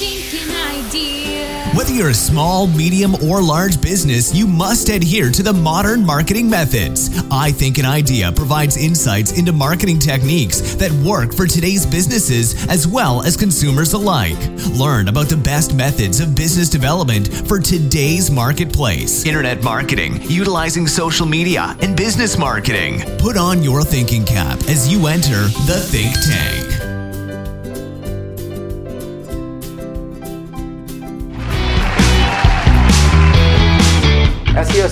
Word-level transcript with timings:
thinking 0.00 0.56
idea. 0.56 1.70
Whether 1.74 1.92
you're 1.92 2.08
a 2.08 2.14
small, 2.14 2.66
medium, 2.66 3.14
or 3.16 3.42
large 3.42 3.82
business, 3.82 4.34
you 4.34 4.46
must 4.46 4.88
adhere 4.88 5.30
to 5.30 5.42
the 5.42 5.52
modern 5.52 6.04
marketing 6.06 6.48
methods. 6.48 7.10
I 7.30 7.52
Think 7.52 7.76
an 7.76 7.84
Idea 7.84 8.32
provides 8.32 8.78
insights 8.78 9.38
into 9.38 9.52
marketing 9.52 9.98
techniques 9.98 10.74
that 10.76 10.90
work 11.04 11.34
for 11.34 11.46
today's 11.46 11.84
businesses 11.84 12.66
as 12.68 12.88
well 12.88 13.22
as 13.22 13.36
consumers 13.36 13.92
alike. 13.92 14.38
Learn 14.72 15.08
about 15.08 15.28
the 15.28 15.36
best 15.36 15.74
methods 15.74 16.20
of 16.20 16.34
business 16.34 16.70
development 16.70 17.28
for 17.46 17.60
today's 17.60 18.30
marketplace. 18.30 19.26
Internet 19.26 19.62
marketing, 19.62 20.22
utilizing 20.30 20.86
social 20.86 21.26
media, 21.26 21.76
and 21.82 21.94
business 21.94 22.38
marketing. 22.38 23.02
Put 23.18 23.36
on 23.36 23.62
your 23.62 23.84
thinking 23.84 24.24
cap 24.24 24.58
as 24.60 24.90
you 24.90 25.08
enter 25.08 25.42
the 25.68 25.78
Think 25.90 26.14
Tank. 26.26 26.69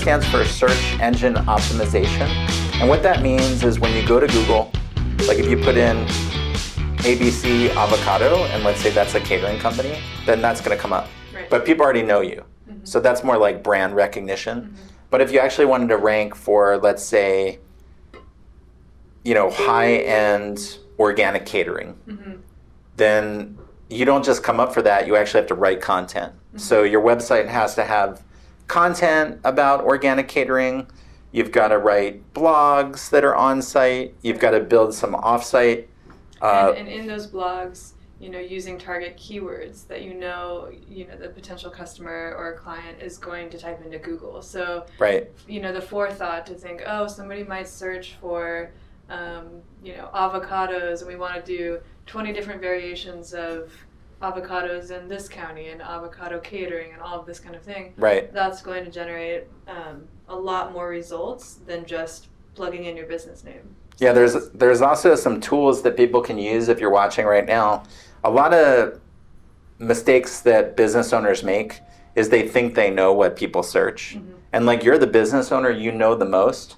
Stands 0.09 0.27
for 0.29 0.43
Search 0.43 0.99
Engine 1.01 1.35
Optimization. 1.35 2.29
And 2.81 2.89
what 2.89 3.03
that 3.03 3.23
means 3.23 3.63
is 3.63 3.79
when 3.79 3.95
you 3.95 4.09
go 4.09 4.19
to 4.19 4.27
Google, 4.27 4.73
like 5.27 5.39
if 5.39 5.51
you 5.51 5.63
put 5.63 5.77
in 5.77 5.99
ABC 7.05 7.69
avocado, 7.77 8.37
and 8.45 8.65
let's 8.65 8.81
say 8.81 8.89
that's 8.89 9.15
a 9.17 9.21
catering 9.21 9.59
company, 9.59 9.99
then 10.25 10.41
that's 10.41 10.63
going 10.63 10.75
to 10.75 10.81
come 10.81 10.95
up. 10.95 11.09
Right. 11.35 11.51
But 11.51 11.67
people 11.67 11.85
already 11.85 12.03
know 12.03 12.23
you. 12.23 12.43
Mm-hmm. 12.71 12.87
So 12.87 13.01
that's 13.01 13.23
more 13.23 13.37
like 13.37 13.63
brand 13.63 13.95
recognition. 13.95 14.63
Mm-hmm. 14.63 14.87
But 15.11 15.21
if 15.21 15.31
you 15.31 15.41
actually 15.41 15.67
wanted 15.67 15.89
to 15.89 15.99
rank 15.99 16.35
for, 16.35 16.79
let's 16.79 17.05
say, 17.05 17.59
you 19.25 19.35
know, 19.35 19.51
high 19.51 19.97
end 19.97 20.79
organic 20.99 21.45
catering, 21.45 21.99
mm-hmm. 22.09 22.37
then 22.97 23.59
you 23.91 24.07
don't 24.07 24.25
just 24.25 24.43
come 24.43 24.59
up 24.59 24.73
for 24.73 24.81
that, 24.81 25.07
you 25.07 25.17
actually 25.17 25.41
have 25.41 25.49
to 25.49 25.55
write 25.55 25.83
content. 25.83 26.33
So 26.57 26.83
your 26.83 27.03
website 27.03 27.47
has 27.47 27.75
to 27.75 27.85
have 27.85 28.23
content 28.69 29.41
about 29.45 29.83
organic 29.85 30.29
catering. 30.29 30.87
You've 31.33 31.53
got 31.53 31.69
to 31.69 31.79
write 31.79 32.33
blogs 32.33 33.11
that 33.11 33.25
are 33.25 33.35
on 33.35 33.61
site. 33.61 34.15
You've 34.23 34.39
got 34.39 34.53
to 34.53 34.61
build 34.61 34.95
some 34.95 35.15
off 35.15 35.45
site. 35.45 35.89
Uh, 36.41 36.75
and, 36.77 36.87
and 36.87 37.01
in 37.01 37.07
those 37.07 37.27
blogs, 37.27 37.95
you 38.21 38.31
know, 38.31 38.39
using 38.39 38.79
target 38.79 39.17
keywords 39.17 39.87
that 39.87 40.03
you 40.03 40.15
know, 40.15 40.71
you 40.89 41.07
know, 41.07 41.17
the 41.17 41.29
potential 41.29 41.71
customer 41.71 42.35
or 42.37 42.57
client 42.57 43.01
is 43.01 43.17
going 43.17 43.49
to 43.51 43.59
type 43.59 43.85
into 43.85 43.99
Google. 43.99 44.43
So, 44.43 44.87
right. 44.99 45.31
you 45.47 45.61
know, 45.61 45.73
the 45.73 45.81
forethought 45.81 46.47
to 46.47 46.55
think, 46.55 46.83
oh, 46.87 47.07
somebody 47.07 47.45
might 47.45 47.69
search 47.69 48.17
for, 48.21 48.73
um, 49.09 49.63
you 49.83 49.97
know, 49.97 50.11
avocados, 50.15 51.01
and 51.01 51.09
we 51.09 51.17
want 51.17 51.35
to 51.35 51.43
do 51.43 51.81
20 52.07 52.33
different 52.33 52.61
variations 52.61 53.35
of 53.35 53.73
avocados 54.23 54.91
in 54.91 55.09
this 55.09 55.29
county 55.29 55.69
and 55.69 55.81
avocado 55.81 56.41
catering 56.41 56.93
and 56.93 57.01
all 57.01 57.19
of 57.19 57.27
this 57.27 57.39
kind 57.39 57.55
of 57.55 57.63
thing. 57.63 57.95
Right. 57.97 58.33
That's 58.33 58.63
going 58.63 58.85
to 58.85 58.91
generate 58.91 59.45
um, 59.67 60.07
a 60.29 60.37
lot 60.37 60.73
more 60.73 60.89
results 60.89 61.55
than 61.67 61.87
just 61.87 62.29
plugging 62.55 62.85
in 62.85 62.97
your 62.97 63.07
business 63.07 63.45
name. 63.45 63.75
Yeah, 63.99 64.13
there's 64.13 64.51
there's 64.51 64.81
also 64.81 65.15
some 65.17 65.41
tools 65.41 65.83
that 65.83 65.97
people 65.97 66.21
can 66.21 66.39
use 66.39 66.69
if 66.69 66.79
you're 66.79 66.91
watching 66.91 67.27
right 67.27 67.47
now. 67.47 67.85
A 68.25 68.31
lot 68.31 68.55
of 68.55 69.01
mistakes 69.79 70.41
that 70.41 70.77
business 70.77 71.13
owners 71.13 71.43
make 71.43 71.81
is 72.15 72.29
they 72.29 72.47
think 72.47 72.75
they 72.75 72.91
know 72.91 73.13
what 73.13 73.37
people 73.37 73.63
search. 73.63 74.19
And 74.53 74.67
like 74.67 74.83
you're 74.83 74.99
the 74.99 75.07
business 75.07 75.53
owner, 75.53 75.71
you 75.71 75.93
know 75.93 76.15
the 76.15 76.25
most, 76.25 76.77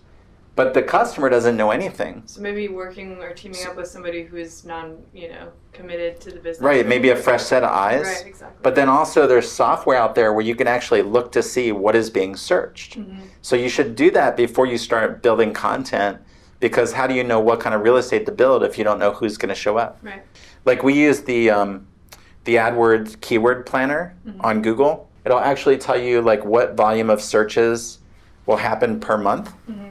but 0.57 0.75
the 0.75 0.83
customer 0.83 1.29
doesn't 1.29 1.57
know 1.57 1.71
anything. 1.71 2.23
So 2.27 2.41
maybe 2.41 2.69
working 2.69 3.19
or 3.23 3.33
teaming 3.33 3.65
up 3.67 3.77
with 3.77 3.89
somebody 3.89 4.25
who 4.25 4.37
is 4.37 4.65
non, 4.65 5.03
you 5.15 5.29
know, 5.29 5.53
committed 5.73 6.21
to 6.23 6.31
the 6.31 6.41
business. 6.41 6.61
Right, 6.63 6.87
maybe 6.87 7.11
a 7.11 7.17
fresh 7.17 7.43
set 7.43 7.63
of 7.63 7.71
eyes. 7.71 8.05
Right, 8.07 8.27
exactly. 8.27 8.59
But 8.63 8.75
then 8.75 8.89
also 8.89 9.27
there's 9.27 9.51
software 9.51 9.97
out 9.97 10.15
there 10.15 10.33
where 10.33 10.45
you 10.45 10.55
can 10.55 10.67
actually 10.67 11.03
look 11.03 11.33
to 11.33 11.43
see 11.43 11.73
what 11.73 11.95
is 11.97 12.11
being 12.11 12.37
searched. 12.37 12.99
Mm-hmm. 12.99 13.21
So 13.43 13.57
you 13.57 13.69
should 13.69 13.95
do 13.95 14.11
that 14.11 14.37
before 14.37 14.67
you 14.67 14.77
start 14.77 15.23
building 15.23 15.53
content 15.53 16.19
because 16.59 16.93
how 16.93 17.07
do 17.07 17.15
you 17.15 17.25
know 17.25 17.41
what 17.41 17.61
kind 17.61 17.75
of 17.75 17.81
real 17.83 17.97
estate 17.97 18.27
to 18.27 18.33
build 18.33 18.63
if 18.63 18.77
you 18.77 18.85
don't 18.85 18.99
know 18.99 19.13
who's 19.13 19.39
going 19.39 19.49
to 19.49 19.55
show 19.55 19.79
up? 19.79 19.99
Right. 20.03 20.23
Like 20.67 20.83
we 20.83 20.93
use 20.93 21.23
the 21.23 21.49
um, 21.51 21.87
the 22.45 22.57
AdWords 22.57 23.21
keyword 23.21 23.65
planner 23.67 24.15
Mm-hmm. 24.27 24.41
on 24.43 24.61
Google. 24.63 25.09
It'll 25.25 25.39
actually 25.39 25.79
tell 25.79 25.99
you 25.99 26.21
like 26.21 26.45
what 26.45 26.75
volume 26.75 27.09
of 27.09 27.23
searches 27.23 27.99
will 28.47 28.57
happen 28.57 29.01
per 29.01 29.17
month. 29.17 29.53
Mm-hmm. 29.71 29.89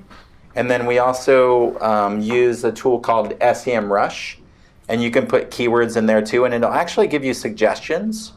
And 0.56 0.70
then 0.70 0.86
we 0.86 1.00
also 1.00 1.80
um, 1.80 2.22
use 2.22 2.64
a 2.64 2.72
tool 2.72 3.00
called 3.00 3.38
SEMrush, 3.40 4.38
and 4.88 5.02
you 5.04 5.12
can 5.12 5.28
put 5.28 5.52
keywords 5.52 5.96
in 5.96 6.06
there 6.06 6.22
too, 6.22 6.46
and 6.46 6.54
it'll 6.54 6.74
actually 6.74 7.08
give 7.08 7.24
you 7.24 7.34
suggestions 7.34 8.34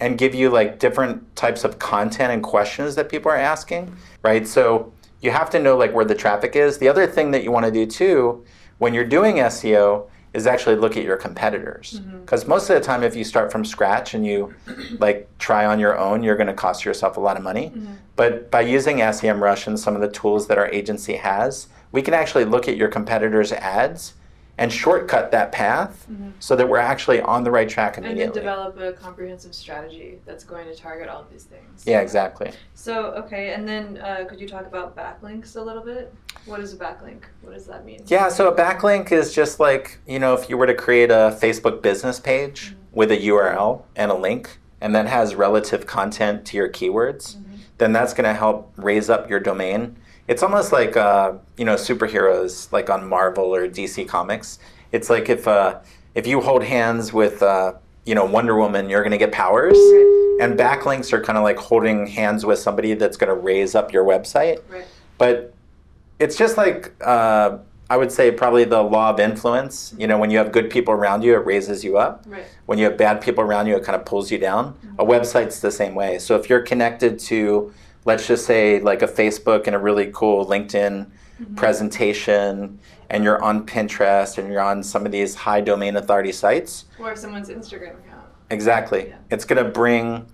and 0.00 0.18
give 0.18 0.34
you 0.34 0.50
like 0.50 0.78
different 0.78 1.34
types 1.36 1.64
of 1.64 1.78
content 1.78 2.32
and 2.32 2.42
questions 2.42 2.94
that 2.96 3.08
people 3.08 3.30
are 3.30 3.36
asking, 3.36 3.96
right? 4.22 4.46
So 4.46 4.92
you 5.20 5.30
have 5.30 5.48
to 5.50 5.58
know 5.58 5.76
like 5.76 5.94
where 5.94 6.04
the 6.04 6.14
traffic 6.14 6.56
is. 6.56 6.78
The 6.78 6.88
other 6.88 7.06
thing 7.06 7.30
that 7.30 7.42
you 7.42 7.50
want 7.50 7.64
to 7.66 7.72
do 7.72 7.86
too 7.86 8.44
when 8.78 8.92
you're 8.92 9.04
doing 9.04 9.36
SEO 9.36 10.08
is 10.36 10.46
actually 10.46 10.76
look 10.76 10.98
at 10.98 11.02
your 11.02 11.16
competitors. 11.16 12.00
Mm-hmm. 12.00 12.20
Because 12.20 12.46
most 12.46 12.68
of 12.68 12.76
the 12.76 12.82
time, 12.82 13.02
if 13.02 13.16
you 13.16 13.24
start 13.24 13.50
from 13.50 13.64
scratch 13.64 14.12
and 14.12 14.24
you 14.24 14.54
like 14.98 15.28
try 15.38 15.64
on 15.64 15.80
your 15.80 15.98
own, 15.98 16.22
you're 16.22 16.36
going 16.36 16.46
to 16.46 16.54
cost 16.54 16.84
yourself 16.84 17.16
a 17.16 17.20
lot 17.20 17.38
of 17.38 17.42
money. 17.42 17.70
Mm-hmm. 17.70 17.94
But 18.16 18.50
by 18.50 18.60
using 18.60 18.98
SEMrush 18.98 19.66
and 19.66 19.80
some 19.80 19.94
of 19.94 20.02
the 20.02 20.10
tools 20.10 20.46
that 20.48 20.58
our 20.58 20.68
agency 20.68 21.16
has, 21.16 21.68
we 21.90 22.02
can 22.02 22.12
actually 22.12 22.44
look 22.44 22.68
at 22.68 22.76
your 22.76 22.88
competitors' 22.88 23.50
ads 23.50 24.12
and 24.58 24.72
shortcut 24.72 25.30
that 25.30 25.52
path 25.52 26.06
mm-hmm. 26.10 26.30
so 26.38 26.56
that 26.56 26.68
we're 26.68 26.78
actually 26.78 27.20
on 27.20 27.44
the 27.44 27.50
right 27.50 27.68
track 27.68 27.98
immediately. 27.98 28.24
And 28.24 28.32
develop 28.32 28.78
a 28.78 28.92
comprehensive 28.92 29.54
strategy 29.54 30.18
that's 30.24 30.44
going 30.44 30.66
to 30.66 30.74
target 30.74 31.08
all 31.08 31.20
of 31.20 31.30
these 31.30 31.44
things. 31.44 31.84
yeah, 31.86 32.00
exactly. 32.00 32.52
So, 32.74 33.12
okay, 33.12 33.52
and 33.52 33.68
then 33.68 33.98
uh, 33.98 34.24
could 34.28 34.40
you 34.40 34.48
talk 34.48 34.66
about 34.66 34.96
backlinks 34.96 35.56
a 35.56 35.60
little 35.60 35.82
bit? 35.82 36.14
What 36.46 36.60
is 36.60 36.72
a 36.72 36.76
backlink? 36.76 37.24
What 37.42 37.52
does 37.54 37.66
that 37.66 37.84
mean? 37.84 38.02
Yeah, 38.06 38.28
so 38.28 38.50
a 38.50 38.56
backlink 38.56 39.12
is 39.12 39.34
just 39.34 39.60
like, 39.60 39.98
you 40.06 40.18
know, 40.18 40.34
if 40.34 40.48
you 40.48 40.56
were 40.56 40.66
to 40.66 40.74
create 40.74 41.10
a 41.10 41.36
Facebook 41.40 41.82
business 41.82 42.18
page 42.18 42.70
mm-hmm. 42.70 42.80
with 42.92 43.10
a 43.12 43.18
URL 43.18 43.82
and 43.94 44.10
a 44.10 44.16
link, 44.16 44.58
and 44.80 44.94
that 44.94 45.06
has 45.06 45.34
relative 45.34 45.86
content 45.86 46.44
to 46.46 46.56
your 46.56 46.68
keywords, 46.68 47.36
mm-hmm. 47.36 47.56
then 47.78 47.92
that's 47.92 48.14
going 48.14 48.24
to 48.24 48.34
help 48.34 48.72
raise 48.76 49.10
up 49.10 49.28
your 49.28 49.40
domain. 49.40 49.96
It's 50.28 50.42
almost 50.42 50.72
like, 50.72 50.96
uh, 50.96 51.34
you 51.56 51.64
know, 51.64 51.74
superheroes 51.74 52.72
like 52.72 52.90
on 52.90 53.08
Marvel 53.08 53.54
or 53.54 53.68
DC 53.68 54.08
Comics. 54.08 54.58
It's 54.92 55.08
like 55.10 55.28
if, 55.28 55.46
uh, 55.46 55.80
if 56.14 56.26
you 56.26 56.40
hold 56.40 56.62
hands 56.64 57.12
with, 57.12 57.42
uh, 57.42 57.74
you 58.04 58.14
know, 58.14 58.24
Wonder 58.24 58.56
Woman, 58.56 58.88
you're 58.88 59.02
going 59.02 59.12
to 59.12 59.18
get 59.18 59.32
powers. 59.32 59.76
And 60.40 60.58
backlinks 60.58 61.12
are 61.12 61.20
kind 61.20 61.38
of 61.38 61.44
like 61.44 61.58
holding 61.58 62.06
hands 62.06 62.44
with 62.44 62.58
somebody 62.58 62.94
that's 62.94 63.16
going 63.16 63.28
to 63.28 63.40
raise 63.40 63.74
up 63.74 63.92
your 63.92 64.04
website. 64.04 64.60
Right. 64.68 64.84
But 65.18 65.54
it's 66.18 66.36
just 66.36 66.56
like 66.56 66.94
uh, 67.00 67.58
I 67.88 67.96
would 67.96 68.10
say 68.10 68.30
probably 68.32 68.64
the 68.64 68.82
law 68.82 69.10
of 69.10 69.20
influence. 69.20 69.94
You 69.96 70.06
know, 70.06 70.18
when 70.18 70.30
you 70.30 70.38
have 70.38 70.50
good 70.50 70.70
people 70.70 70.92
around 70.92 71.22
you, 71.22 71.34
it 71.34 71.46
raises 71.46 71.84
you 71.84 71.98
up. 71.98 72.24
Right. 72.26 72.44
When 72.66 72.78
you 72.78 72.84
have 72.84 72.96
bad 72.96 73.20
people 73.20 73.44
around 73.44 73.66
you, 73.66 73.76
it 73.76 73.84
kind 73.84 73.96
of 73.96 74.04
pulls 74.04 74.30
you 74.30 74.38
down. 74.38 74.76
A 74.98 75.04
website's 75.04 75.60
the 75.60 75.70
same 75.70 75.94
way. 75.94 76.18
So 76.18 76.36
if 76.36 76.50
you're 76.50 76.62
connected 76.62 77.18
to, 77.20 77.72
let's 78.06 78.26
just 78.26 78.46
say, 78.46 78.80
like 78.80 79.02
a 79.02 79.06
Facebook 79.06 79.66
and 79.66 79.76
a 79.76 79.78
really 79.78 80.10
cool 80.14 80.46
LinkedIn 80.46 81.06
mm-hmm. 81.06 81.54
presentation, 81.56 82.78
and 83.10 83.22
you're 83.22 83.42
on 83.42 83.66
Pinterest 83.66 84.38
and 84.38 84.50
you're 84.50 84.62
on 84.62 84.82
some 84.82 85.04
of 85.04 85.12
these 85.12 85.34
high 85.34 85.60
domain 85.60 85.96
authority 85.96 86.32
sites, 86.32 86.86
Or 86.98 87.14
someone's 87.14 87.50
Instagram 87.50 87.98
account. 87.98 88.26
Exactly. 88.50 89.08
Yeah. 89.08 89.18
It's 89.30 89.44
going 89.44 89.62
to 89.62 89.70
bring 89.70 90.26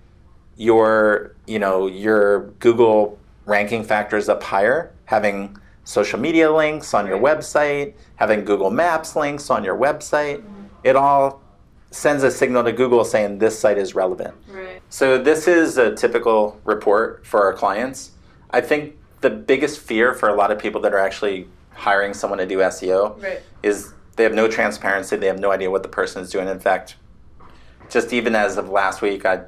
your, 0.56 1.34
you 1.46 1.58
know, 1.58 1.86
your 1.86 2.50
Google 2.60 3.18
ranking 3.46 3.82
factors 3.82 4.28
up 4.28 4.42
higher, 4.42 4.92
having 5.06 5.56
social 5.84 6.20
media 6.20 6.52
links 6.52 6.94
on 6.94 7.06
your 7.06 7.18
website, 7.18 7.94
having 8.16 8.44
Google 8.44 8.70
Maps 8.70 9.16
links 9.16 9.50
on 9.50 9.64
your 9.64 9.76
website. 9.76 10.38
Mm-hmm. 10.38 10.62
It 10.84 10.96
all 10.96 11.41
sends 11.92 12.22
a 12.22 12.30
signal 12.30 12.64
to 12.64 12.72
Google 12.72 13.04
saying 13.04 13.38
this 13.38 13.58
site 13.58 13.78
is 13.78 13.94
relevant. 13.94 14.34
Right. 14.49 14.82
So 14.88 15.19
this 15.19 15.46
is 15.46 15.78
a 15.78 15.94
typical 15.94 16.58
report 16.64 17.26
for 17.26 17.44
our 17.44 17.52
clients. 17.52 18.12
I 18.50 18.61
think 18.61 18.96
the 19.20 19.31
biggest 19.31 19.78
fear 19.78 20.14
for 20.14 20.28
a 20.28 20.34
lot 20.34 20.50
of 20.50 20.58
people 20.58 20.81
that 20.81 20.93
are 20.93 20.99
actually 20.99 21.46
hiring 21.70 22.14
someone 22.14 22.38
to 22.38 22.46
do 22.46 22.58
SEO 22.58 23.22
Right. 23.22 23.40
is 23.62 23.93
they 24.16 24.25
have 24.25 24.34
no 24.34 24.49
transparency. 24.49 25.16
They 25.16 25.26
have 25.26 25.38
no 25.38 25.50
idea 25.50 25.70
what 25.70 25.82
the 25.82 25.88
person 25.88 26.22
is 26.22 26.31
doing. 26.31 26.49
In 26.49 26.61
fact, 26.61 26.96
just 27.90 28.12
even 28.12 28.34
as 28.34 28.56
of 28.56 28.69
last 28.69 29.02
week, 29.02 29.25
I 29.26 29.43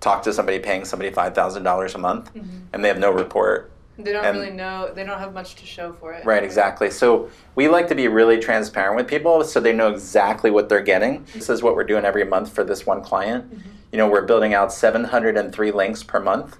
talked 0.00 0.24
to 0.24 0.32
somebody 0.32 0.58
paying 0.58 0.84
somebody 0.84 1.10
five 1.10 1.34
thousand 1.34 1.62
dollars 1.62 1.94
a 1.94 1.98
month, 1.98 2.34
mm-hmm. 2.34 2.58
and 2.72 2.84
they 2.84 2.88
have 2.88 2.98
no 2.98 3.10
report. 3.10 3.70
They 3.98 4.12
don't 4.12 4.24
And- 4.24 4.38
really 4.38 4.52
know. 4.52 4.90
They 4.94 5.04
don't 5.04 5.18
have 5.18 5.32
much 5.32 5.54
to 5.56 5.66
show 5.66 5.92
for 5.92 6.12
it. 6.12 6.24
Right, 6.24 6.44
exactly. 6.44 6.90
So 6.90 7.30
we 7.54 7.68
like 7.68 7.88
to 7.88 7.94
be 7.94 8.08
really 8.08 8.38
transparent 8.38 8.96
with 8.96 9.08
people 9.08 9.42
so 9.44 9.58
they 9.58 9.72
know 9.72 9.90
exactly 9.90 10.50
what 10.50 10.68
they're 10.68 10.82
getting. 10.82 11.24
This 11.34 11.48
is 11.48 11.62
what 11.62 11.74
we're 11.74 11.84
doing 11.84 12.04
every 12.04 12.24
month 12.24 12.52
for 12.52 12.62
this 12.62 12.84
one 12.84 13.02
client. 13.02 13.46
Mm-hmm. 13.46 13.68
You 13.92 13.98
know, 13.98 14.08
we're 14.08 14.26
building 14.26 14.52
out 14.52 14.72
703 14.72 15.70
links 15.70 16.02
per 16.02 16.20
month. 16.20 16.58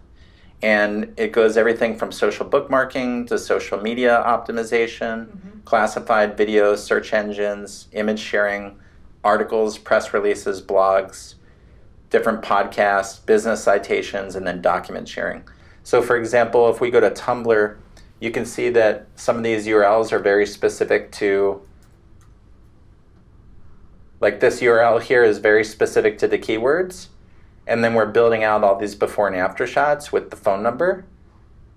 And 0.62 1.12
it 1.18 1.32
goes 1.32 1.58
everything 1.58 1.98
from 1.98 2.10
social 2.10 2.46
bookmarking 2.46 3.26
to 3.28 3.38
social 3.38 3.78
media 3.78 4.24
optimization, 4.26 5.26
mm-hmm. 5.26 5.60
classified 5.66 6.38
videos, 6.38 6.78
search 6.78 7.12
engines, 7.12 7.88
image 7.92 8.20
sharing, 8.20 8.78
articles, 9.22 9.76
press 9.76 10.14
releases, 10.14 10.62
blogs, 10.62 11.34
different 12.08 12.40
podcasts, 12.40 13.24
business 13.26 13.62
citations, 13.62 14.34
and 14.36 14.46
then 14.46 14.62
document 14.62 15.06
sharing. 15.06 15.42
So, 15.86 16.02
for 16.02 16.16
example, 16.16 16.68
if 16.68 16.80
we 16.80 16.90
go 16.90 16.98
to 16.98 17.10
Tumblr, 17.10 17.76
you 18.18 18.32
can 18.32 18.44
see 18.44 18.70
that 18.70 19.06
some 19.14 19.36
of 19.36 19.44
these 19.44 19.68
URLs 19.68 20.10
are 20.10 20.18
very 20.18 20.44
specific 20.44 21.12
to, 21.12 21.62
like 24.18 24.40
this 24.40 24.60
URL 24.60 25.00
here 25.00 25.22
is 25.22 25.38
very 25.38 25.62
specific 25.62 26.18
to 26.18 26.26
the 26.26 26.38
keywords. 26.38 27.06
And 27.68 27.84
then 27.84 27.94
we're 27.94 28.06
building 28.06 28.42
out 28.42 28.64
all 28.64 28.76
these 28.76 28.96
before 28.96 29.28
and 29.28 29.36
after 29.36 29.64
shots 29.64 30.10
with 30.10 30.30
the 30.30 30.36
phone 30.36 30.60
number. 30.60 31.04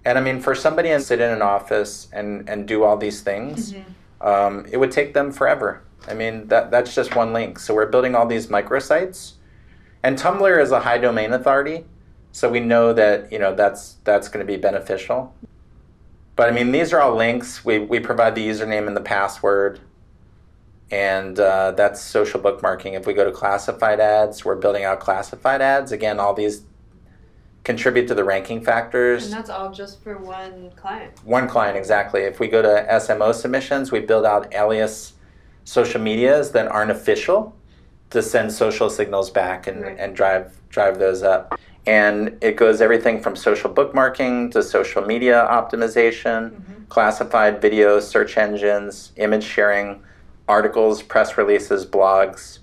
And 0.04 0.18
I 0.18 0.22
mean, 0.22 0.40
for 0.40 0.56
somebody 0.56 0.90
to 0.90 1.00
sit 1.02 1.22
in 1.22 1.30
an 1.30 1.44
office 1.44 2.08
and, 2.12 2.50
and 2.50 2.68
do 2.68 2.84
all 2.84 2.98
these 2.98 3.22
things, 3.22 3.76
um, 4.22 4.66
it 4.72 4.78
would 4.78 4.92
take 4.92 5.14
them 5.14 5.32
forever. 5.32 5.84
I 6.08 6.16
mean, 6.16 6.48
that, 6.48 6.72
that's 6.72 6.96
just 6.96 7.16
one 7.16 7.32
link. 7.32 7.60
So 7.60 7.76
we're 7.76 7.86
building 7.86 8.16
all 8.16 8.26
these 8.26 8.48
microsites. 8.48 9.34
And 10.02 10.18
Tumblr 10.18 10.64
is 10.64 10.72
a 10.72 10.80
high 10.80 10.98
domain 10.98 11.32
authority. 11.32 11.86
So 12.32 12.50
we 12.50 12.60
know 12.60 12.94
that, 12.94 13.32
you 13.32 13.40
know, 13.40 13.56
that's, 13.56 13.98
that's 14.04 14.28
going 14.28 14.46
to 14.46 14.52
be 14.52 14.58
beneficial. 14.58 15.34
But 16.36 16.50
I 16.50 16.52
mean, 16.52 16.72
these 16.72 16.94
are 16.94 17.02
all 17.02 17.16
links. 17.16 17.66
We, 17.66 17.80
we 17.80 18.00
provide 18.00 18.36
the 18.36 18.48
username 18.48 18.88
and 18.88 18.96
the 18.96 19.02
password. 19.02 19.82
And 20.92 21.40
uh, 21.40 21.72
that's 21.72 22.02
social 22.02 22.40
bookmarking. 22.40 22.94
If 22.94 23.06
we 23.06 23.14
go 23.14 23.24
to 23.24 23.32
classified 23.32 24.00
ads, 24.00 24.44
we're 24.44 24.56
building 24.56 24.84
out 24.86 25.00
classified 25.00 25.62
ads. 25.62 25.92
Again, 25.92 26.20
all 26.20 26.34
these 26.34 26.64
contribute 27.64 28.08
to 28.08 28.16
the 28.16 28.24
ranking 28.24 28.62
factors. 28.62 29.26
And 29.26 29.34
that's 29.34 29.50
all 29.50 29.72
just 29.72 30.02
for 30.02 30.18
one 30.18 30.72
client. 30.76 31.14
One 31.26 31.48
client, 31.48 31.78
exactly. 31.78 32.22
If 32.22 32.40
we 32.40 32.48
go 32.48 32.62
to 32.62 32.88
SMO 32.94 33.34
submissions, 33.34 33.92
we 33.92 34.00
build 34.00 34.26
out 34.26 34.54
alias 34.54 35.14
social 35.66 36.02
medias 36.02 36.52
that 36.52 36.68
aren't 36.68 36.90
official 36.90 37.56
to 38.10 38.24
send 38.24 38.52
social 38.52 38.90
signals 38.90 39.30
back 39.30 39.68
and, 39.68 39.82
Right. 39.84 39.96
and 40.00 40.16
drive 40.16 40.56
drive 40.70 40.98
those 40.98 41.22
up. 41.22 41.60
And 41.86 42.38
it 42.42 42.56
goes 42.56 42.82
everything 42.82 43.22
from 43.22 43.36
social 43.36 43.70
bookmarking 43.74 44.52
to 44.52 44.62
social 44.62 45.04
media 45.04 45.48
optimization, 45.50 46.52
classified 46.90 47.62
videos, 47.62 48.02
search 48.04 48.38
engines, 48.38 49.12
image 49.16 49.44
sharing, 49.44 50.04
articles, 50.48 51.02
press 51.02 51.38
releases, 51.38 51.86
blogs, 51.86 52.60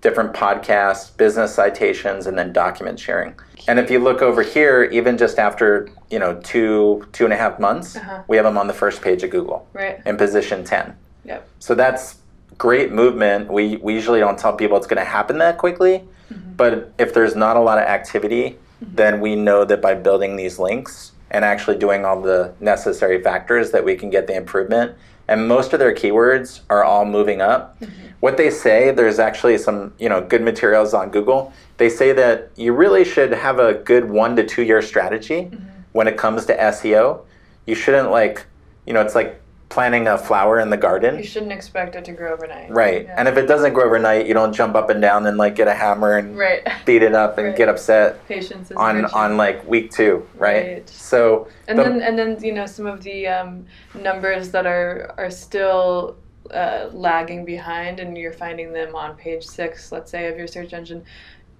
different 0.00 0.32
podcasts, 0.32 1.14
business 1.16 1.54
citations, 1.54 2.26
and 2.26 2.38
then 2.38 2.52
document 2.52 2.98
sharing. 3.00 3.34
And 3.68 3.78
if 3.78 3.90
you 3.90 3.98
look 3.98 4.22
over 4.22 4.42
here, 4.42 4.84
even 4.84 5.18
just 5.18 5.38
after 5.38 5.88
you 6.10 6.18
know 6.18 6.38
two 6.42 7.06
two 7.12 7.24
and 7.24 7.32
a 7.32 7.36
half 7.36 7.58
months, 7.58 7.96
Uh-huh. 7.96 8.22
we 8.28 8.36
have 8.36 8.44
them 8.44 8.56
on 8.56 8.68
the 8.68 8.74
first 8.74 9.02
page 9.02 9.22
of 9.24 9.30
Google 9.30 9.66
Right. 9.72 10.00
in 10.06 10.16
position 10.16 10.62
ten. 10.64 10.94
Yep. 11.24 11.48
So 11.58 11.74
that's 11.74 12.16
great 12.58 12.92
movement. 12.92 13.50
We, 13.52 13.76
we 13.78 13.92
usually 13.92 14.20
don't 14.20 14.38
tell 14.38 14.54
people 14.54 14.76
it's 14.76 14.86
going 14.86 14.98
to 15.04 15.04
happen 15.04 15.38
that 15.38 15.58
quickly, 15.58 16.04
but 16.30 16.92
if 16.98 17.14
there's 17.14 17.36
not 17.36 17.56
a 17.56 17.60
lot 17.60 17.78
of 17.78 17.84
activity, 17.84 18.58
then 18.80 19.20
we 19.20 19.36
know 19.36 19.64
that 19.64 19.80
by 19.80 19.94
building 19.94 20.36
these 20.36 20.58
links 20.58 21.12
and 21.30 21.44
actually 21.44 21.76
doing 21.76 22.04
all 22.04 22.20
the 22.20 22.54
necessary 22.60 23.22
factors 23.22 23.70
that 23.72 23.84
we 23.84 23.96
can 23.96 24.10
get 24.10 24.26
the 24.26 24.34
improvement. 24.34 24.92
And 25.28 25.48
most 25.48 25.72
of 25.72 25.80
their 25.80 25.94
keywords 25.94 26.60
are 26.70 26.84
all 26.84 27.04
moving 27.04 27.40
up. 27.40 27.82
What 28.20 28.36
they 28.36 28.50
say, 28.50 28.92
there's 28.92 29.18
actually 29.18 29.58
some 29.58 29.92
you 29.98 30.08
know 30.08 30.20
good 30.20 30.42
materials 30.42 30.94
on 30.94 31.10
Google. 31.10 31.52
They 31.78 31.88
say 31.88 32.12
that 32.12 32.50
you 32.56 32.72
really 32.72 33.04
should 33.04 33.32
have 33.32 33.58
a 33.58 33.74
good 33.74 34.08
one 34.08 34.36
to 34.36 34.46
two 34.46 34.62
year 34.62 34.80
strategy 34.82 35.50
when 35.92 36.06
it 36.06 36.16
comes 36.16 36.46
to 36.46 36.56
SEO. 36.56 37.24
You 37.66 37.74
shouldn't 37.74 38.10
like 38.10 38.46
you 38.86 38.92
know 38.92 39.00
it's 39.00 39.16
like 39.16 39.42
planting 39.68 40.06
a 40.06 40.16
flower 40.16 40.60
in 40.60 40.70
the 40.70 40.76
garden. 40.76 41.16
You 41.18 41.24
shouldn't 41.24 41.52
expect 41.52 41.96
it 41.96 42.04
to 42.04 42.12
grow 42.12 42.32
overnight. 42.32 42.70
Right. 42.70 43.04
Yeah. 43.04 43.14
And 43.18 43.28
if 43.28 43.36
it 43.36 43.46
doesn't 43.46 43.74
grow 43.74 43.86
overnight, 43.86 44.26
you 44.26 44.32
don't 44.34 44.52
jump 44.52 44.74
up 44.76 44.90
and 44.90 45.00
down 45.02 45.26
and 45.26 45.36
like 45.36 45.56
get 45.56 45.66
a 45.68 45.74
hammer 45.74 46.16
and 46.16 46.38
right. 46.38 46.66
beat 46.84 47.02
it 47.02 47.14
up 47.14 47.36
and 47.38 47.48
Right. 47.48 47.56
get 47.56 47.68
upset 47.68 48.26
Patience 48.28 48.70
is 48.70 48.76
on 48.76 49.02
virtue. 49.02 49.14
on 49.16 49.36
like 49.36 49.66
week 49.68 49.90
2, 49.90 50.26
right? 50.36 50.66
Right. 50.66 50.88
So 50.88 51.48
and 51.68 51.78
the- 51.78 51.82
then 51.82 52.00
and 52.00 52.18
then 52.18 52.38
you 52.42 52.52
know 52.52 52.66
some 52.66 52.86
of 52.86 53.02
the 53.02 53.26
um, 53.26 53.66
numbers 53.94 54.50
that 54.52 54.66
are 54.66 55.12
are 55.18 55.30
still 55.30 56.16
uh, 56.54 56.88
lagging 56.92 57.44
behind 57.44 57.98
and 57.98 58.16
you're 58.16 58.32
finding 58.32 58.72
them 58.72 58.94
on 58.94 59.16
page 59.16 59.44
six 59.44 59.90
let's 59.90 60.12
say 60.12 60.28
of 60.28 60.38
your 60.38 60.46
search 60.46 60.72
engine 60.72 61.02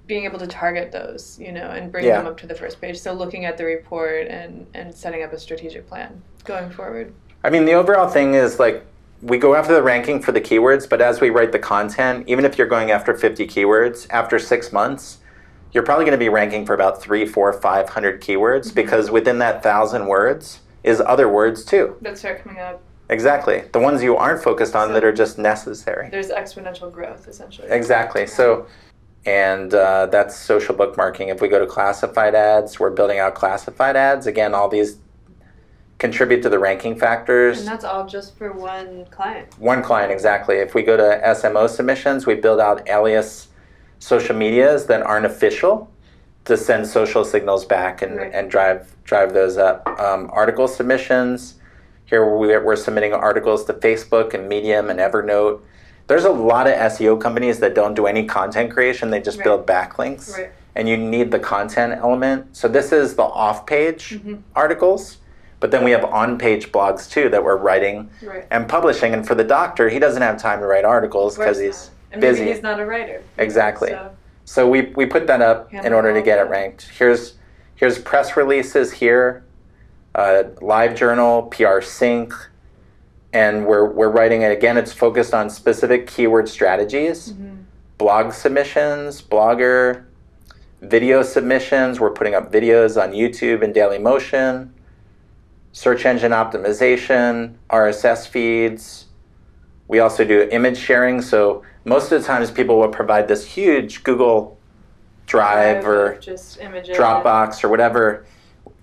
being 0.06 0.22
able 0.24 0.38
to 0.38 0.46
target 0.46 0.92
those 0.92 1.36
you 1.40 1.50
know 1.50 1.70
and 1.70 1.90
bring 1.90 2.04
Yeah. 2.04 2.18
them 2.18 2.28
up 2.28 2.36
to 2.38 2.46
the 2.46 2.54
first 2.54 2.80
page 2.80 2.96
so 2.96 3.12
looking 3.12 3.46
at 3.46 3.58
the 3.58 3.64
report 3.64 4.28
and 4.28 4.64
and 4.74 4.94
setting 4.94 5.24
up 5.24 5.32
a 5.32 5.38
strategic 5.40 5.88
plan 5.88 6.22
going 6.44 6.70
forward 6.70 7.12
I 7.46 7.50
mean, 7.50 7.64
the 7.64 7.74
overall 7.74 8.08
thing 8.08 8.34
is 8.34 8.58
like 8.58 8.84
we 9.22 9.38
go 9.38 9.54
after 9.54 9.72
the 9.72 9.82
ranking 9.82 10.20
for 10.20 10.32
the 10.32 10.40
keywords, 10.40 10.88
but 10.88 11.00
as 11.00 11.20
we 11.20 11.30
write 11.30 11.52
the 11.52 11.60
content, 11.60 12.24
even 12.26 12.44
if 12.44 12.58
you're 12.58 12.66
going 12.66 12.90
after 12.90 13.14
50 13.14 13.46
keywords, 13.46 14.08
after 14.10 14.40
six 14.40 14.72
months, 14.72 15.18
you're 15.72 15.84
probably 15.84 16.04
going 16.04 16.18
to 16.18 16.24
be 16.24 16.28
ranking 16.28 16.66
for 16.66 16.74
about 16.74 17.00
three, 17.00 17.24
four, 17.24 17.52
five 17.52 17.88
hundred 17.88 18.20
keywords 18.20 18.74
because 18.74 19.12
within 19.12 19.38
that 19.38 19.62
thousand 19.62 20.08
words 20.08 20.60
is 20.82 21.00
other 21.00 21.28
words 21.28 21.64
too. 21.64 21.96
that 22.00 22.18
start 22.18 22.42
coming 22.42 22.58
up 22.58 22.82
Exactly. 23.10 23.62
The 23.72 23.78
ones 23.78 24.02
you 24.02 24.16
aren't 24.16 24.42
focused 24.42 24.74
on 24.74 24.92
that 24.94 25.04
are 25.04 25.12
just 25.12 25.38
necessary. 25.38 26.10
there's 26.10 26.30
exponential 26.30 26.90
growth 26.90 27.28
essentially 27.28 27.68
Exactly. 27.70 28.26
So, 28.26 28.66
and 29.24 29.72
uh, 29.72 30.06
that's 30.06 30.36
social 30.36 30.74
bookmarking. 30.74 31.28
If 31.28 31.40
we 31.40 31.46
go 31.46 31.60
to 31.60 31.66
classified 31.66 32.34
ads, 32.34 32.80
we're 32.80 32.90
building 32.90 33.20
out 33.20 33.36
classified 33.36 33.94
ads. 33.94 34.26
Again, 34.26 34.52
all 34.52 34.68
these 34.68 34.98
contribute 35.98 36.42
to 36.42 36.48
the 36.48 36.58
ranking 36.58 36.94
factors. 36.96 37.58
and 37.60 37.66
that's 37.68 37.84
all 37.84 38.06
just 38.06 38.36
for 38.36 38.52
one 38.52 39.06
client 39.10 39.48
One 39.58 39.82
client, 39.82 40.12
exactly. 40.12 40.56
If 40.56 40.74
we 40.74 40.82
go 40.82 40.96
to 40.96 41.20
SMO 41.24 41.68
submissions, 41.68 42.26
we 42.26 42.34
build 42.34 42.60
out 42.60 42.86
alias 42.88 43.48
social 43.98 44.36
medias 44.36 44.86
that 44.86 45.02
aren't 45.02 45.24
official 45.26 45.90
to 46.44 46.56
send 46.56 46.86
social 46.86 47.24
signals 47.24 47.64
back 47.64 48.02
and, 48.02 48.16
Right. 48.16 48.30
and 48.32 48.50
drive 48.50 48.94
drive 49.04 49.32
those 49.32 49.56
up. 49.56 49.86
Um, 50.00 50.28
article 50.32 50.68
submissions. 50.68 51.54
Here 52.04 52.24
we're, 52.24 52.62
we're 52.62 52.76
submitting 52.76 53.12
articles 53.12 53.64
to 53.66 53.72
Facebook 53.72 54.34
and 54.34 54.48
Medium 54.48 54.90
and 54.90 54.98
Evernote. 55.00 55.60
There's 56.08 56.24
a 56.24 56.30
lot 56.30 56.66
of 56.68 56.74
SEO 56.74 57.20
companies 57.20 57.58
that 57.60 57.74
don't 57.74 57.94
do 57.94 58.06
any 58.06 58.26
content 58.26 58.70
creation; 58.72 59.10
they 59.10 59.20
just 59.20 59.38
Right. 59.38 59.44
build 59.44 59.66
backlinks, 59.66 60.36
Right. 60.36 60.50
and 60.76 60.88
you 60.88 60.96
need 60.96 61.30
the 61.32 61.38
content 61.40 61.94
element. 62.00 62.54
So 62.56 62.68
this 62.68 62.92
is 62.92 63.14
the 63.16 63.22
off-page 63.24 64.10
Mm-hmm. 64.20 64.34
articles, 64.54 65.18
but 65.60 65.70
then 65.70 65.82
we 65.84 65.90
have 65.90 66.04
on-page 66.04 66.70
blogs 66.72 67.08
too 67.10 67.28
that 67.30 67.42
we're 67.42 67.56
writing 67.56 68.10
right 68.22 68.46
and 68.50 68.68
publishing. 68.68 69.14
And 69.14 69.26
for 69.26 69.34
the 69.34 69.44
doctor, 69.44 69.88
he 69.88 69.98
doesn't 69.98 70.22
have 70.22 70.36
time 70.40 70.60
to 70.60 70.66
write 70.66 70.84
articles 70.84 71.36
because 71.36 71.58
he's 71.58 71.90
and 72.12 72.20
maybe 72.20 72.44
he's 72.44 72.62
not 72.62 72.78
a 72.80 72.84
writer 72.86 73.22
Exactly. 73.38 73.88
so 73.90 74.10
So 74.44 74.68
we, 74.68 74.82
we 74.96 75.06
put 75.06 75.26
that 75.26 75.40
up 75.42 75.72
in 75.72 75.92
order 75.92 76.12
to 76.14 76.22
get 76.22 76.38
it 76.38 76.48
ranked. 76.48 76.88
Here's 76.98 77.34
here's 77.74 77.98
press 77.98 78.36
releases 78.36 78.92
here, 78.92 79.44
uh, 80.14 80.44
LiveJournal, 80.60 81.50
PR 81.50 81.80
sync, 81.84 82.32
and 83.32 83.66
we're 83.66 83.90
we're 83.90 84.08
writing 84.10 84.42
it 84.42 84.52
again. 84.52 84.76
It's 84.76 84.92
focused 84.92 85.34
on 85.34 85.50
specific 85.50 86.06
keyword 86.06 86.48
strategies, 86.48 87.32
Mm-hmm. 87.32 87.56
blog 87.98 88.32
submissions, 88.32 89.20
blogger, 89.22 90.04
video 90.80 91.22
submissions. 91.22 91.98
We're 92.00 92.12
putting 92.12 92.34
up 92.34 92.52
videos 92.52 93.00
on 93.02 93.12
YouTube 93.12 93.62
and 93.64 93.74
Dailymotion, 93.74 94.70
search 95.76 96.06
engine 96.06 96.32
optimization, 96.32 97.54
RSS 97.68 98.26
feeds. 98.26 99.04
We 99.88 99.98
also 99.98 100.24
do 100.24 100.48
image 100.50 100.78
sharing. 100.78 101.20
So 101.20 101.64
most 101.84 102.10
of 102.10 102.18
the 102.18 102.26
times 102.26 102.50
people 102.50 102.78
will 102.78 102.88
provide 102.88 103.28
this 103.28 103.44
huge 103.44 104.02
Google 104.02 104.58
Drive 105.26 105.86
or 105.86 106.16
just 106.16 106.58
images 106.60 106.96
Dropbox 106.96 107.62
or 107.62 107.68
whatever. 107.68 108.24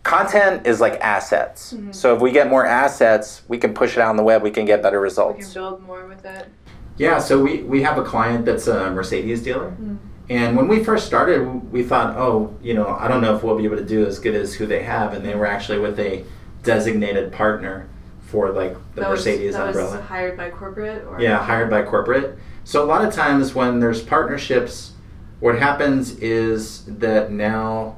Content 0.03 0.67
is 0.67 0.79
like 0.79 0.99
assets. 1.01 1.73
Mm-hmm. 1.73 1.93
So 1.93 2.15
if 2.15 2.21
we 2.21 2.31
get 2.31 2.47
more 2.47 2.63
assets, 2.63 3.41
we 3.47 3.57
can 3.57 3.73
push 3.73 3.97
it 3.97 3.99
out 3.99 4.09
on 4.09 4.15
the 4.15 4.23
web. 4.23 4.43
We 4.43 4.51
can 4.51 4.65
get 4.65 4.83
better 4.83 4.99
results. 4.99 5.37
we 5.37 5.43
results. 5.45 5.53
can 5.53 5.61
build 5.63 5.81
more 5.81 6.07
with 6.07 6.23
it 6.25 6.47
Yeah, 6.97 7.17
so 7.17 7.41
we, 7.41 7.63
we 7.63 7.81
have 7.81 7.97
a 7.97 8.03
client 8.03 8.45
that's 8.45 8.67
a 8.67 8.91
Mercedes 8.91 9.41
dealer. 9.41 9.71
Mm-hmm. 9.71 9.95
And 10.29 10.55
when 10.55 10.67
we 10.67 10.83
first 10.83 11.07
started, 11.07 11.71
we 11.71 11.81
thought, 11.81 12.15
oh, 12.17 12.55
you 12.61 12.75
know, 12.75 12.87
I 12.87 13.07
don't 13.07 13.21
know 13.21 13.35
if 13.35 13.41
we'll 13.41 13.57
be 13.57 13.65
able 13.65 13.77
to 13.77 13.83
do 13.85 14.05
as 14.05 14.19
good 14.19 14.35
as 14.35 14.53
who 14.53 14.67
they 14.67 14.83
have. 14.83 15.13
And 15.13 15.25
they 15.25 15.33
were 15.33 15.47
actually 15.47 15.79
with 15.79 15.99
a 15.99 16.23
designated 16.63 17.31
partner 17.31 17.87
for 18.21 18.51
like 18.51 18.73
the 18.95 19.01
that 19.01 19.09
Mercedes 19.09 19.47
was, 19.47 19.55
that 19.55 19.67
umbrella. 19.67 19.97
was 19.97 20.05
hired 20.05 20.37
by 20.37 20.49
corporate 20.49 21.05
or 21.05 21.21
Yeah, 21.21 21.37
hired 21.37 21.69
by 21.69 21.83
corporate. 21.83 22.37
So 22.63 22.83
a 22.83 22.87
lot 22.87 23.05
of 23.05 23.13
times 23.13 23.53
when 23.53 23.79
there's 23.79 24.01
partnerships, 24.01 24.93
what 25.39 25.59
happens 25.59 26.17
is 26.17 26.85
that 26.85 27.31
now 27.31 27.97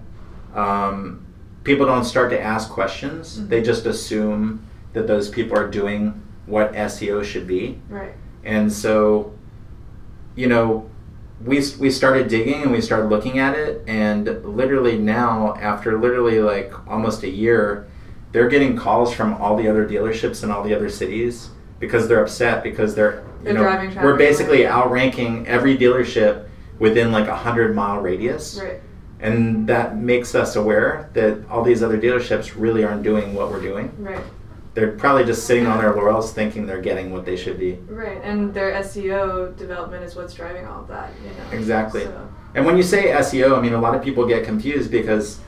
um, 0.53 1.25
people 1.63 1.86
don't 1.86 2.03
start 2.03 2.31
to 2.31 2.41
ask 2.41 2.69
questions. 2.69 3.48
They 3.48 3.62
just 3.62 3.86
assume 3.86 4.65
that 4.93 5.07
those 5.07 5.29
people 5.29 5.57
are 5.57 5.69
doing 5.69 6.22
what 6.45 6.74
SEO 6.74 7.24
should 7.24 7.48
be. 7.48 7.79
right 7.89 8.13
And 8.43 8.72
so, 8.72 9.34
you 10.36 10.48
know, 10.48 10.89
we, 11.43 11.62
we 11.79 11.91
started 11.91 12.27
digging 12.27 12.62
and 12.63 12.72
we 12.72 12.81
started 12.81 13.10
looking 13.10 13.39
at 13.39 13.57
it. 13.57 13.84
And 13.88 14.25
literally 14.43 14.98
now, 14.98 15.55
after 15.55 15.98
literally 16.00 16.39
like 16.39 16.74
almost 16.88 17.24
a 17.24 17.29
year, 17.29 17.88
they're 18.36 18.50
getting 18.50 18.75
calls 18.75 19.13
from 19.13 19.34
all 19.36 19.56
the 19.56 19.65
other 19.65 19.88
dealerships 19.88 20.44
in 20.44 20.51
all 20.51 20.62
the 20.62 20.75
other 20.75 20.89
cities 20.89 21.51
because 21.80 22.10
they're 22.10 22.22
upset 22.22 22.63
because 22.63 22.94
they're, 22.94 23.24
you 23.38 23.46
They're 23.46 23.54
know, 23.54 23.62
driving 23.62 23.96
we're 23.96 24.18
basically 24.18 24.68
outranking 24.68 25.48
every 25.48 25.77
dealership 25.77 26.50
within 26.77 27.13
like 27.13 27.30
a 27.30 27.36
hundred 27.36 27.74
mile 27.74 28.01
radius. 28.01 28.60
Right. 28.62 28.82
And 29.22 29.65
that 29.70 29.96
makes 29.96 30.36
us 30.36 30.58
aware 30.58 31.10
that 31.13 31.48
all 31.50 31.63
these 31.63 31.82
other 31.82 31.98
dealerships 31.98 32.60
really 32.60 32.84
aren't 32.84 33.04
doing 33.04 33.34
what 33.34 33.50
we're 33.50 33.62
doing. 33.62 33.96
Right. 33.98 34.22
They're 34.74 34.92
probably 34.92 35.24
just 35.24 35.48
sitting 35.48 35.65
on 35.65 35.77
their 35.77 35.96
laurels 35.96 36.34
thinking 36.34 36.65
they're 36.65 36.82
getting 36.82 37.13
what 37.13 37.24
they 37.24 37.38
should 37.38 37.58
be. 37.58 37.75
Right. 37.88 38.22
And 38.22 38.54
their 38.54 38.74
SEO 38.84 39.56
development 39.56 40.04
is 40.04 40.18
what's 40.18 40.34
driving 40.34 40.65
all 40.65 40.82
of 40.82 40.89
that. 40.89 41.13
You 41.24 41.30
know. 41.30 41.58
Exactly. 41.58 42.04
So, 42.04 42.30
And 42.54 42.65
when 42.65 42.75
you 42.75 42.84
say 42.84 43.13
SEO, 43.13 43.58
I 43.58 43.62
mean, 43.62 43.72
a 43.72 43.80
lot 43.80 43.96
of 43.96 44.04
people 44.04 44.27
get 44.27 44.44
confused 44.44 44.92
because, 44.92 45.39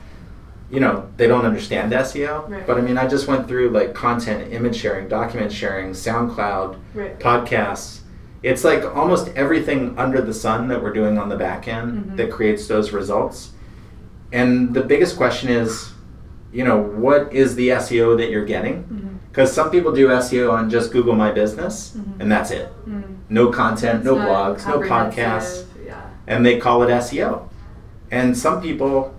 you 0.70 0.80
know, 0.80 1.08
they 1.16 1.26
don't 1.26 1.44
understand 1.44 1.92
SEO. 1.92 2.48
Right. 2.48 2.66
But 2.66 2.78
I 2.78 2.80
mean, 2.82 2.98
I 2.98 3.06
just 3.06 3.26
went 3.26 3.48
through 3.48 3.70
like 3.70 3.94
content, 3.94 4.52
image 4.52 4.76
sharing, 4.76 5.08
document 5.08 5.50
sharing, 5.52 5.92
SoundCloud, 5.92 6.76
right. 6.94 7.18
podcasts. 7.18 8.00
It's 8.42 8.64
like 8.64 8.84
almost 8.94 9.28
everything 9.34 9.98
under 9.98 10.20
the 10.20 10.34
sun 10.34 10.68
that 10.68 10.82
we're 10.82 10.92
doing 10.92 11.18
on 11.18 11.28
the 11.28 11.36
back 11.36 11.66
end 11.66 12.12
Mhm. 12.12 12.16
that 12.18 12.30
creates 12.30 12.68
those 12.68 12.92
results. 12.92 13.52
And 14.32 14.74
the 14.74 14.82
biggest 14.82 15.16
question 15.16 15.48
is, 15.48 15.92
you 16.52 16.64
know, 16.64 16.78
what 16.78 17.32
is 17.32 17.54
the 17.56 17.70
SEO 17.72 18.16
that 18.16 18.30
you're 18.30 18.44
getting? 18.44 19.18
Because 19.30 19.52
some 19.52 19.70
people 19.70 19.92
do 19.92 20.08
SEO 20.10 20.50
on 20.52 20.70
just 20.70 20.92
Google 20.92 21.14
My 21.14 21.30
Business, 21.30 21.94
Mhm. 21.96 22.20
and 22.20 22.30
that's 22.32 22.50
it. 22.50 22.68
Mm. 22.88 23.02
No 23.28 23.48
content, 23.48 23.96
It's 23.98 24.04
no 24.04 24.16
blogs, 24.16 24.66
no 24.66 24.80
podcasts 24.80 25.64
Yeah. 25.86 25.94
and 26.26 26.44
they 26.44 26.58
call 26.58 26.82
it 26.82 26.90
SEO. 26.90 27.42
And 28.10 28.36
some 28.36 28.60
people, 28.62 29.14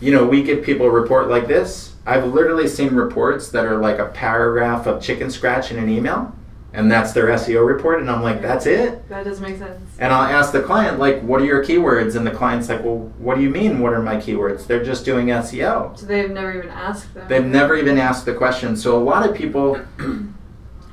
you 0.00 0.12
know, 0.12 0.26
we 0.26 0.42
get 0.42 0.62
people 0.64 0.86
a 0.86 0.90
report 0.90 1.28
like 1.28 1.46
this. 1.46 1.94
I've 2.06 2.26
literally 2.26 2.66
seen 2.66 2.94
reports 2.94 3.50
that 3.50 3.64
are 3.66 3.76
like 3.78 3.98
a 3.98 4.06
paragraph 4.06 4.86
of 4.86 5.02
chicken 5.02 5.30
scratch 5.30 5.70
in 5.70 5.78
an 5.78 5.88
email, 5.88 6.34
and 6.72 6.90
that's 6.90 7.12
their 7.12 7.26
SEO 7.26 7.66
report. 7.66 8.00
And 8.00 8.10
I'm 8.10 8.22
like, 8.22 8.40
that's 8.40 8.64
it? 8.66 9.06
That 9.08 9.24
doesn't 9.24 9.42
make 9.42 9.58
sense. 9.58 9.80
And 9.98 10.12
I'll 10.12 10.22
ask 10.22 10.52
the 10.52 10.62
client, 10.62 10.98
like, 10.98 11.20
what 11.20 11.42
are 11.42 11.44
your 11.44 11.62
keywords? 11.64 12.16
And 12.16 12.26
the 12.26 12.30
client's 12.30 12.68
like, 12.68 12.82
well, 12.82 13.12
what 13.18 13.36
do 13.36 13.42
you 13.42 13.50
mean, 13.50 13.80
what 13.80 13.92
are 13.92 14.02
my 14.02 14.16
keywords? 14.16 14.66
They're 14.66 14.84
just 14.84 15.04
doing 15.04 15.26
SEO. 15.26 15.98
So 15.98 16.06
they've 16.06 16.30
never 16.30 16.56
even 16.56 16.70
asked 16.70 17.12
them. 17.12 17.28
They've 17.28 17.44
never 17.44 17.76
even 17.76 17.98
asked 17.98 18.24
the 18.24 18.34
question. 18.34 18.76
So 18.76 18.96
a 18.96 19.02
lot 19.04 19.28
of 19.28 19.36
people 19.36 19.80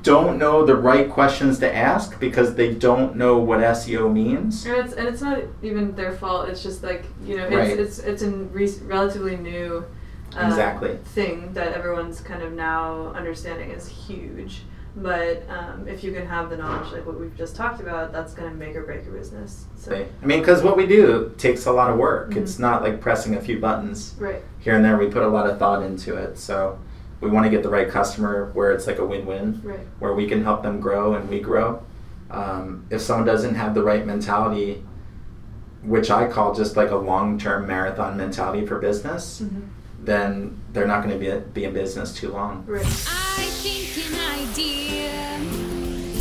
don't 0.08 0.38
know 0.38 0.64
the 0.64 0.74
right 0.76 1.10
questions 1.10 1.58
to 1.60 1.74
ask 1.74 2.18
because 2.18 2.54
they 2.54 2.74
don't 2.74 3.16
know 3.16 3.38
what 3.38 3.60
SEO 3.60 4.12
means. 4.12 4.64
And 4.66 4.76
it's 4.76 4.92
and 4.94 5.06
it's 5.08 5.20
not 5.22 5.38
even 5.62 5.94
their 5.94 6.12
fault. 6.12 6.48
It's 6.48 6.62
just 6.62 6.82
like 6.82 7.04
you 7.24 7.36
know, 7.36 7.44
it's 7.44 7.54
Right. 7.56 7.78
it's 7.78 7.98
it's 7.98 8.22
a 8.22 8.30
re- 8.30 8.78
relatively 8.86 9.36
new 9.36 9.84
uh, 10.36 10.46
Exactly. 10.46 10.98
thing 11.04 11.52
that 11.54 11.72
everyone's 11.72 12.20
kind 12.20 12.42
of 12.42 12.52
now 12.52 13.08
understanding 13.14 13.70
is 13.70 13.88
huge. 13.88 14.62
But 14.96 15.44
um, 15.48 15.86
if 15.86 16.02
you 16.02 16.12
can 16.12 16.26
have 16.26 16.50
the 16.50 16.56
knowledge, 16.56 16.90
like 16.92 17.06
what 17.06 17.20
we've 17.20 17.36
just 17.36 17.54
talked 17.54 17.80
about, 17.80 18.10
that's 18.12 18.34
going 18.34 18.50
to 18.50 18.56
make 18.56 18.74
or 18.74 18.82
break 18.82 19.04
your 19.04 19.14
business. 19.14 19.66
So 19.76 19.92
Right. 19.92 20.08
I 20.22 20.26
mean, 20.26 20.40
because 20.40 20.62
what 20.62 20.76
we 20.76 20.86
do 20.86 21.32
takes 21.38 21.66
a 21.66 21.72
lot 21.72 21.90
of 21.90 21.98
work. 21.98 22.30
Mhm. 22.32 22.38
It's 22.38 22.58
not 22.58 22.82
like 22.82 23.00
pressing 23.00 23.36
a 23.36 23.40
few 23.40 23.60
buttons 23.60 24.14
right, 24.18 24.42
here 24.58 24.74
and 24.74 24.84
there. 24.84 24.96
We 24.98 25.06
put 25.06 25.22
a 25.22 25.28
lot 25.28 25.48
of 25.48 25.58
thought 25.58 25.82
into 25.84 26.16
it. 26.16 26.36
So 26.38 26.78
we 27.20 27.30
want 27.30 27.44
to 27.44 27.50
get 27.50 27.62
the 27.62 27.68
right 27.68 27.88
customer 27.88 28.50
where 28.54 28.72
it's 28.72 28.86
like 28.86 28.98
a 28.98 29.04
win-win, 29.04 29.60
right, 29.64 29.80
where 29.98 30.14
we 30.14 30.26
can 30.26 30.42
help 30.42 30.62
them 30.62 30.80
grow 30.80 31.14
and 31.14 31.28
we 31.28 31.40
grow. 31.40 31.82
Um, 32.30 32.86
if 32.90 33.00
someone 33.00 33.26
doesn't 33.26 33.54
have 33.54 33.74
the 33.74 33.82
right 33.82 34.06
mentality, 34.06 34.84
which 35.82 36.10
I 36.10 36.28
call 36.28 36.54
just 36.54 36.76
like 36.76 36.90
a 36.90 36.96
long-term 36.96 37.66
marathon 37.66 38.16
mentality 38.16 38.66
for 38.66 38.78
business, 38.78 39.40
hmm 39.40 39.60
then 40.00 40.58
they're 40.72 40.86
not 40.86 41.02
going 41.02 41.18
to 41.18 41.18
be, 41.18 41.38
be 41.52 41.64
in 41.64 41.74
business 41.74 42.14
too 42.14 42.30
long. 42.30 42.64
right. 42.66 42.86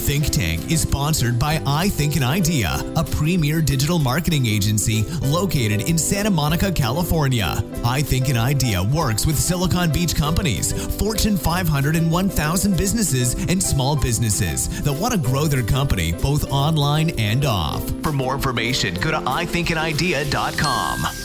Think 0.08 0.30
Tank 0.30 0.72
is 0.72 0.84
sponsored 0.84 1.38
by 1.38 1.62
I 1.68 1.90
Think 1.90 2.16
an 2.16 2.24
Idea, 2.24 2.82
a 2.96 3.04
premier 3.04 3.62
digital 3.62 4.00
marketing 4.00 4.46
agency 4.46 5.04
located 5.22 5.82
in 5.82 5.98
Santa 5.98 6.30
Monica, 6.30 6.72
California. 6.72 7.62
I 7.84 8.04
Think 8.04 8.30
an 8.30 8.38
Idea 8.38 8.82
works 8.82 9.26
with 9.26 9.38
Silicon 9.38 9.92
Beach 9.92 10.16
companies, 10.16 10.72
Fortune 10.96 11.36
500 11.36 11.98
and 11.98 12.10
1,000 12.10 12.78
businesses, 12.78 13.34
and 13.50 13.62
small 13.62 13.98
businesses 13.98 14.82
that 14.84 14.94
want 14.94 15.14
to 15.14 15.20
grow 15.20 15.44
their 15.44 15.62
company 15.62 16.14
both 16.14 16.50
online 16.54 17.10
and 17.20 17.44
off. 17.44 17.84
For 18.02 18.14
more 18.14 18.34
information, 18.34 18.94
go 18.94 19.12
to 19.12 19.18
ithinkanidea.com. 19.18 21.17